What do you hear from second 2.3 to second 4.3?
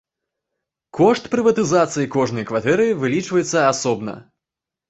кватэры вылічваецца асобна.